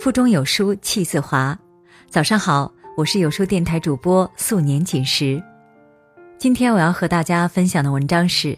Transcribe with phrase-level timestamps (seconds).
[0.00, 1.54] 腹中有书气自华。
[2.08, 5.42] 早上好，我是有书电台主播素年锦时。
[6.38, 8.56] 今天我要和大家分享的文章是：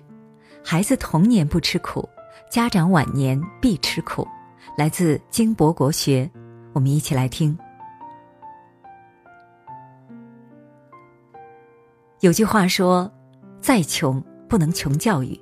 [0.64, 2.08] 孩子童年不吃苦，
[2.48, 4.24] 家长晚年必吃苦。
[4.78, 6.30] 来自金博国学，
[6.72, 7.58] 我们一起来听。
[12.20, 13.10] 有句话说
[13.60, 15.36] ：“再穷不能穷教育，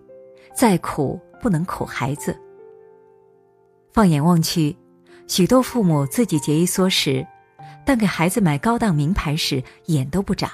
[0.57, 2.35] 再苦不能苦孩子。”
[3.93, 4.75] 放眼望去，
[5.31, 7.25] 许多父母自己节衣缩食，
[7.87, 10.51] 但给孩子买高档名牌时眼都不眨。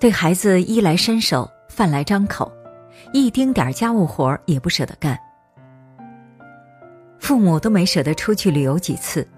[0.00, 2.50] 对孩子衣来伸手，饭来张口，
[3.12, 5.18] 一丁点家务活也不舍得干。
[7.20, 9.28] 父母都没舍得出去旅游几次，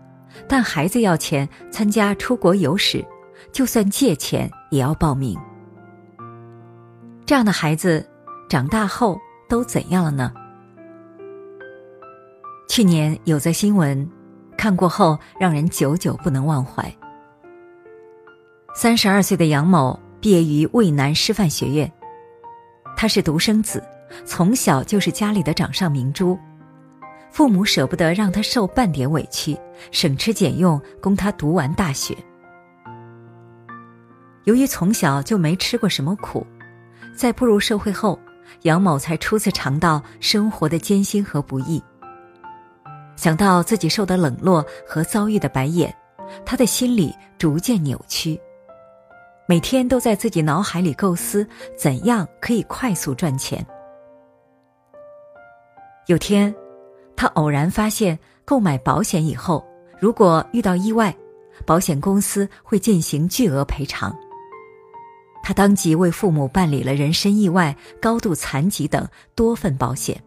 [0.47, 3.05] 但孩子要钱参加出国游时，
[3.51, 5.37] 就算借钱也要报名。
[7.27, 8.09] 这样的孩子，
[8.49, 10.33] 长大后都怎样了呢？
[12.71, 14.09] 去年有则新闻，
[14.57, 16.89] 看过后让人久久不能忘怀。
[18.77, 21.93] 三十二岁的杨某毕业于渭南师范学院，
[22.97, 23.83] 他是独生子，
[24.25, 26.39] 从小就是家里的掌上明珠，
[27.33, 29.59] 父母舍不得让他受半点委屈，
[29.91, 32.17] 省吃俭用供他读完大学。
[34.45, 36.47] 由于从小就没吃过什么苦，
[37.17, 38.17] 在步入社会后，
[38.63, 41.83] 杨某才初次尝到生活的艰辛和不易。
[43.21, 45.95] 想到自己受的冷落和遭遇的白眼，
[46.43, 48.41] 他的心里逐渐扭曲。
[49.47, 53.63] 每天都在自己脑海里构思怎样可以快速赚钱。
[56.07, 56.55] 有天，
[57.15, 59.63] 他偶然发现购买保险以后，
[59.99, 61.15] 如果遇到意外，
[61.67, 64.17] 保险公司会进行巨额赔偿。
[65.43, 70.19] 他当即为父母办理了人身意外、高度残疾等多份保险，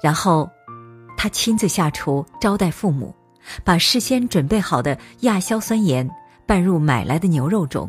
[0.00, 0.48] 然后。
[1.22, 3.14] 他亲自下厨招待父母，
[3.62, 6.10] 把事先准备好的亚硝酸盐
[6.48, 7.88] 拌入买来的牛肉中。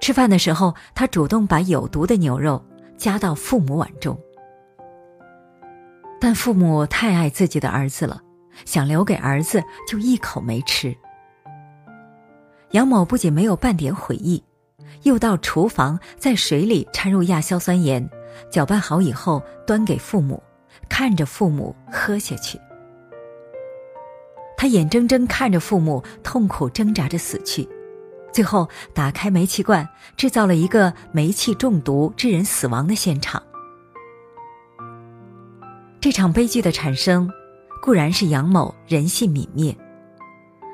[0.00, 2.64] 吃饭的时候，他主动把有毒的牛肉
[2.96, 4.18] 加到父母碗中。
[6.18, 8.18] 但父母太爱自己的儿子了，
[8.64, 10.96] 想留给儿子就一口没吃。
[12.70, 14.42] 杨某不仅没有半点悔意，
[15.02, 18.08] 又到厨房在水里掺入亚硝酸盐，
[18.50, 20.42] 搅拌好以后端给父母。
[20.88, 22.58] 看着父母喝下去，
[24.56, 27.68] 他眼睁睁看着父母痛苦挣扎着死去，
[28.32, 33.42] 最后打开煤气罐，制造了一个煤气中毒致人死亡的现场。
[36.00, 37.30] 这场悲剧的产生，
[37.82, 39.76] 固然是杨某人性泯灭，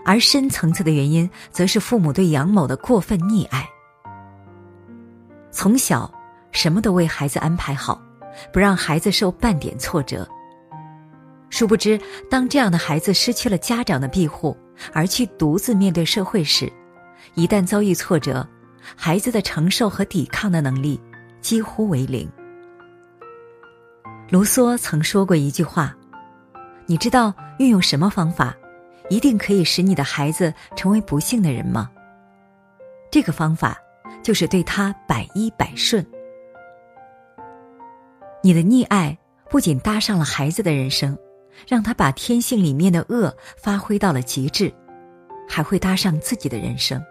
[0.05, 3.69] 而深层次的原因，则是父母对杨某的过分溺爱。
[5.51, 6.13] 从小，
[6.53, 8.01] 什么都为孩子安排好。
[8.53, 10.29] 不让孩子受半点挫折。
[11.49, 11.99] 殊不知，
[12.29, 14.57] 当这样的孩子失去了家长的庇护，
[14.93, 16.71] 而去独自面对社会时，
[17.35, 18.47] 一旦遭遇挫折，
[18.97, 21.01] 孩子的承受和抵抗的能力
[21.41, 22.29] 几乎为零。
[24.29, 25.97] 卢梭曾说过一句话
[26.87, 28.55] ：“你知道运用什么方法，
[29.09, 31.89] 一定可以使你的孩子成为不幸的人吗？
[33.09, 33.79] 这个方法，
[34.23, 36.05] 就是对他百依百顺。”
[38.47, 39.19] 你的溺爱
[39.51, 41.19] 不仅搭上了孩子的人生，
[41.67, 44.73] 让他把天性里面的恶发挥到了极致，
[45.49, 47.05] 还会搭上自己的人生。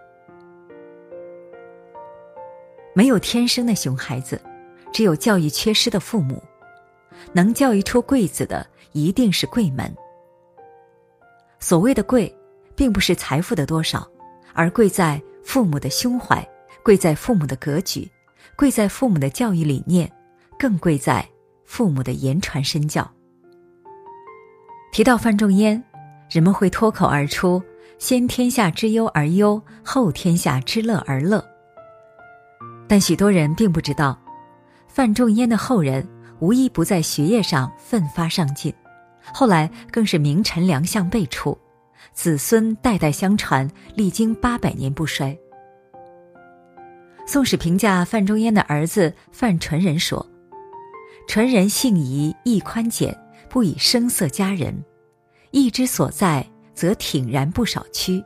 [2.94, 4.40] 没有天生的熊孩子，
[4.90, 6.42] 只有教育缺失的父母。
[7.34, 9.94] 能教育出贵子的，一定是贵门。
[11.60, 12.34] 所谓的贵，
[12.74, 14.10] 并不是财富的多少，
[14.54, 16.42] 而贵在父母的胸怀，
[16.82, 18.10] 贵在父母的格局，
[18.56, 20.10] 贵在父母的教育理念。
[20.58, 21.26] 更贵在
[21.64, 23.08] 父母的言传身教。
[24.92, 25.82] 提到范仲淹，
[26.30, 27.62] 人们会脱口而出
[27.98, 31.44] “先天下之忧而忧，后天下之乐而乐”。
[32.88, 34.18] 但许多人并不知道，
[34.88, 36.06] 范仲淹的后人
[36.38, 38.72] 无一不在学业上奋发上进，
[39.34, 41.58] 后来更是名臣良相辈出，
[42.12, 45.36] 子孙代代相传，历经八百年不衰。
[47.28, 50.24] 《宋史》评价范仲淹的儿子范纯仁说。
[51.26, 53.16] 纯人性宜易宽简，
[53.48, 54.74] 不以声色加人，
[55.50, 58.24] 意之所在，则挺然不少屈。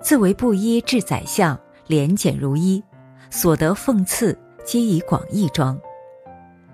[0.00, 2.82] 自为布衣至宰相，廉简如一，
[3.30, 5.78] 所得奉赐皆以广义装。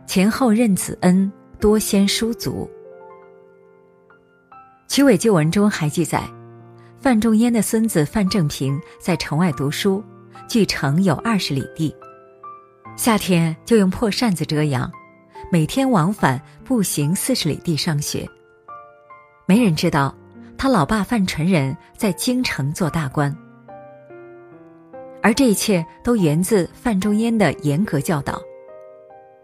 [0.07, 2.71] 前后任子恩，多先书足。
[4.87, 6.23] 曲尾旧文中还记载，
[7.01, 10.05] 范仲淹的孙子范正平在城外读书，
[10.47, 11.93] 距城有二十里地。
[12.97, 14.91] 夏天就用破扇子遮阳，
[15.51, 18.27] 每天往返步行四十里地上学。
[19.47, 20.15] 没人知道，
[20.57, 23.37] 他老爸范纯仁在京城做大官。
[25.21, 28.41] 而这一切都源自范仲淹的严格教导。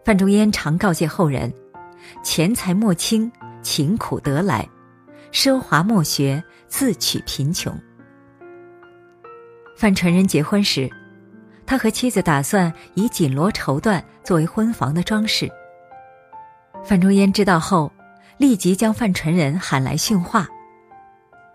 [0.04, 1.52] 范仲淹常告诫后人
[2.22, 3.30] ：“钱财莫轻，
[3.62, 4.64] 勤苦得来；
[5.32, 7.76] 奢华莫学，自取贫穷。”
[9.76, 10.88] 范纯仁结婚时，
[11.70, 15.48] 他和妻子打算以锦罗绸缎作为婚房的装饰。
[16.82, 17.92] 范仲淹知道后，
[18.38, 20.48] 立即将范纯仁喊来训话：“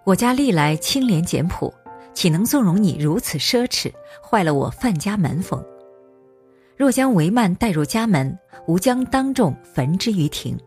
[0.08, 1.74] 我家历来清廉简朴。”
[2.16, 3.92] 岂能纵容你如此奢侈，
[4.24, 5.62] 坏了我范家门风？
[6.78, 10.58] 若将帷幔带入家门，吾将当众焚之于庭。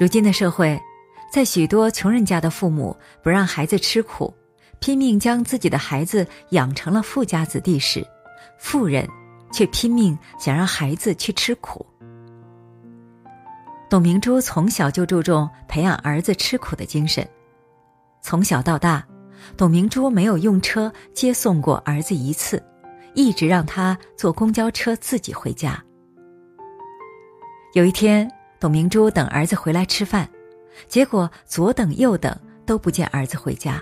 [0.00, 0.80] 如今的社会，
[1.30, 4.32] 在许多穷人家的父母不让孩子吃苦，
[4.78, 8.06] 拼命将自己的孩子养成了富家子弟时，
[8.58, 9.08] 富人
[9.52, 11.84] 却拼命想让孩子去吃苦。
[13.88, 17.26] 董明珠从小就注重培养儿子吃苦的精神。
[18.20, 19.06] 从小到大，
[19.56, 22.62] 董明珠没有用车接送过儿子一次，
[23.14, 25.82] 一直让他坐公交车自己回家。
[27.74, 30.28] 有一天，董明珠等儿子回来吃饭，
[30.88, 33.80] 结果左等右等都不见儿子回家。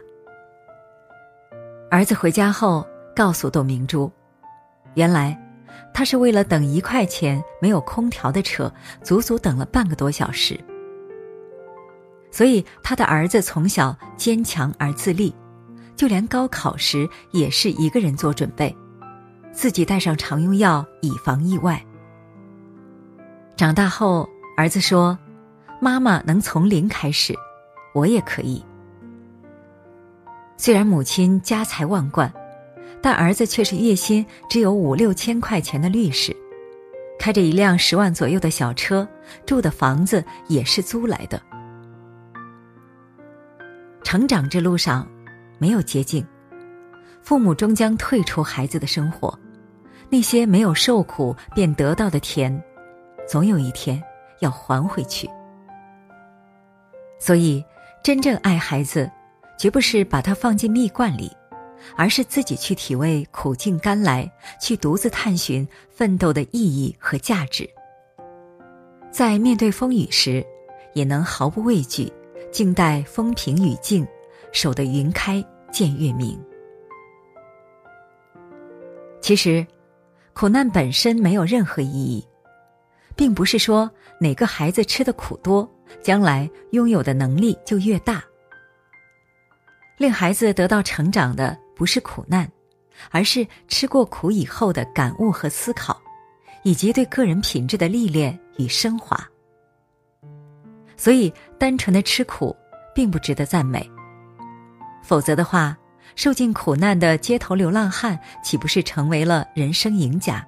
[1.95, 4.11] 儿子回家后告诉董明珠，
[4.95, 5.41] 原来
[5.93, 8.69] 他是为了等一块钱没有空调的车，
[9.01, 10.59] 足足等了半个多小时。
[12.33, 15.33] 所以，他的儿子从小坚强而自立，
[15.95, 18.77] 就连高考时也是一个人做准备，
[19.53, 21.81] 自己带上常用药以防意外。
[23.55, 25.17] 长大后，儿子说
[25.81, 27.33] ：“妈妈能从零开始，
[27.95, 28.67] 我也可以。”
[30.57, 32.33] 虽然母亲家财万贯，
[33.03, 36.35] 但儿子却是月薪只有五六千块钱的律师，
[37.19, 39.07] 开着一辆十万左右的小车，
[39.45, 41.41] 住的房子也是租来的。
[44.03, 45.07] 成长之路上，
[45.59, 46.25] 没有捷径，
[47.21, 49.37] 父母终将退出孩子的生活，
[50.09, 52.63] 那些没有受苦便得到的甜，
[53.27, 54.01] 总有一天
[54.39, 55.29] 要还回去。
[57.19, 57.65] 所以，
[58.03, 59.11] 真正爱孩子，
[59.59, 61.31] 绝不是把它放进蜜罐里，
[61.97, 64.31] 而是自己去体味苦尽甘来，
[64.61, 67.69] 去独自探寻奋斗的意义和价值。
[69.11, 70.45] 在面对风雨时，
[70.93, 72.13] 也能毫不畏惧。
[72.53, 74.07] 静待风平雨静，
[74.53, 76.41] 守得云开见月明。
[79.21, 79.67] 其实，
[80.33, 82.25] 苦难本身没有任何意义，
[83.17, 83.91] 并不是说
[84.21, 85.69] 哪个孩子吃的苦多，
[86.01, 88.23] 将来拥有的能力就越大。
[89.97, 92.51] 令孩子得到成长的不是苦难，
[93.11, 96.01] 而是吃过苦以后的感悟和思考，
[96.63, 99.19] 以及对个人品质的历练与升华。
[100.97, 102.55] 所以，单纯的吃苦，
[102.95, 103.89] 并不值得赞美。
[105.03, 105.77] 否则的话，
[106.17, 110.47] 受尽苦难的街头流浪汉，岂不是成为了人生赢家？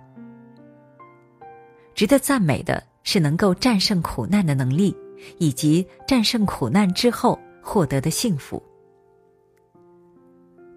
[1.94, 4.96] 值得赞美的是能够战胜苦难的能力，
[5.38, 8.62] 以及战胜苦难之后获得的幸福。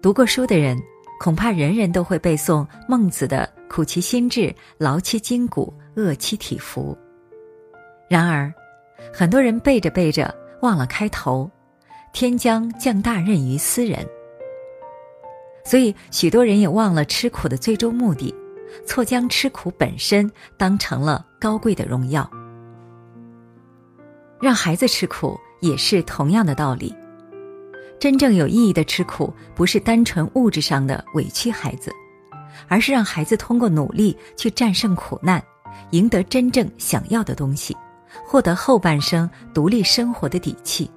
[0.02, 0.82] 读过书的人，
[1.18, 6.96] 恐怕人人都会背诵孟子的“苦其心志，劳其筋骨，饿其体肤”。
[8.08, 8.50] 然而，
[9.12, 11.50] 很多人背着背着忘了开头，
[12.14, 14.08] 天将降大任于斯人。
[15.66, 18.34] 所以许多人也忘了吃苦的最终目的，
[18.86, 22.28] 错将吃苦本身当成了高贵的荣耀。
[24.40, 26.94] 让孩子吃苦也是同样的道理。
[28.00, 31.92] 真正有意义的吃苦，不是单纯物质上的委屈孩子，
[32.66, 35.40] 而是让孩子通过努力去战胜苦难，
[35.90, 37.76] 赢得真正想要的东西。
[38.26, 40.90] 获得后半生独立生活的底气。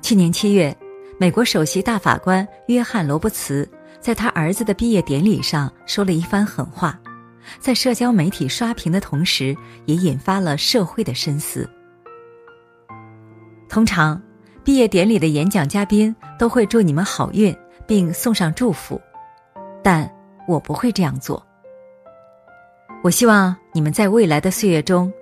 [0.00, 0.76] 去年七月，
[1.18, 3.68] 美国首席大法官约翰·罗伯茨
[4.00, 6.96] 在他儿子的毕业典礼上说了一番狠话，
[7.58, 11.68] 在社交媒体刷屏的同时，也引发了社会的深思。
[13.68, 14.22] 通常，
[14.64, 17.54] 毕业典礼的演讲嘉宾都会祝你们好运，
[17.86, 18.98] 并送上祝福，
[19.82, 20.10] 但
[20.48, 21.44] 我不会这样做。
[23.02, 25.12] 我希望你们在未来的岁月中。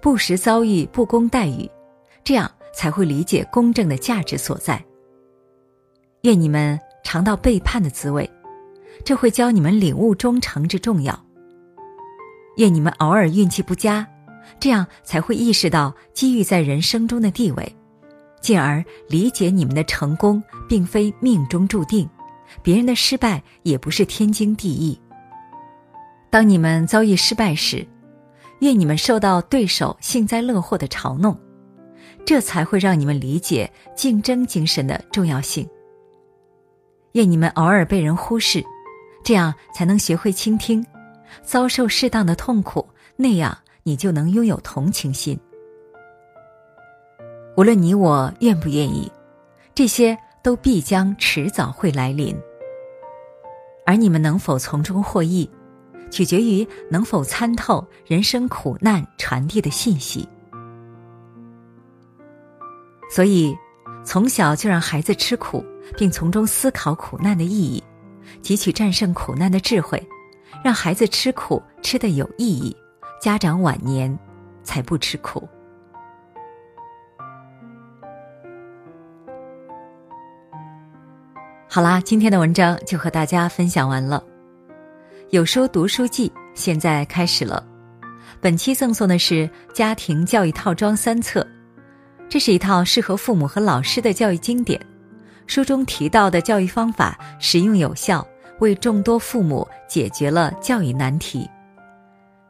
[0.00, 1.66] 不时遭遇不公待遇，
[2.22, 4.84] 这样才会理解公正的价值所在。
[6.24, 8.30] 愿你们尝到背叛的滋味，
[9.02, 11.18] 这会教你们领悟忠诚之重要。
[12.58, 14.06] 愿你们偶尔运气不佳，
[14.60, 17.76] 这样才会意识到机遇在人生中的地位，
[18.44, 22.06] 进而理解你们的成功并非命中注定，
[22.62, 25.00] 别人的失败也不是天经地义。
[26.28, 27.86] 当你们遭遇失败时，
[28.60, 31.34] 愿你们受到对手幸灾乐祸的嘲弄，
[32.26, 35.66] 这才会让你们理解竞争精神的重要性。
[37.12, 38.62] 愿你们偶尔被人忽视，
[39.24, 40.84] 这样才能学会倾听，
[41.42, 42.86] 遭受适当的痛苦，
[43.16, 45.38] 那样你就能拥有同情心。
[47.56, 49.10] 无论你我愿不愿意，
[49.74, 52.36] 这些都必将迟早会来临。
[53.86, 55.48] 而你们能否从中获益，
[56.10, 60.28] 取决于能否参透人生苦难传递的信息。
[63.08, 63.56] 所以，
[64.04, 65.64] 从小就让孩子吃苦，
[65.96, 67.84] 并从中思考苦难的意义，
[68.42, 70.04] 汲取战胜苦难的智慧，
[70.64, 72.76] 让孩子吃苦吃得有意义，
[73.20, 74.18] 家长晚年
[74.64, 75.48] 才不吃苦。
[81.74, 84.22] 好啦，今天的文章就和大家分享完了。
[85.30, 87.66] 有书读书季现在开始了，
[88.40, 91.44] 本期赠送的是家庭教育套装三册，
[92.28, 94.80] 这是一套适合父母和老师的教育经典。
[95.48, 98.24] 书中提到的教育方法实用有效，
[98.60, 101.44] 为众多父母解决了教育难题。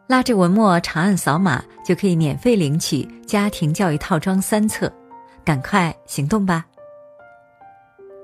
[0.06, 4.92] 拉着文末长按扫码就可以免费领取家庭教育套装三册，
[5.42, 6.66] 赶快行动吧！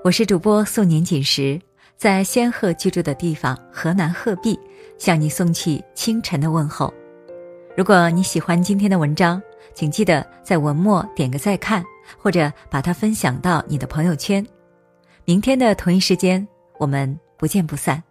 [0.02, 1.60] 我是主播素年锦时，
[1.98, 4.58] 在仙鹤居住的地方河南鹤壁，
[4.96, 6.92] 向你送去清晨的问候。
[7.76, 9.40] 如果你喜欢今天的文章，
[9.74, 11.84] 请记得在文末点个再看，
[12.16, 14.44] 或者把它分享到你的朋友圈。
[15.26, 18.02] 明天的同一时间，我们不见不散。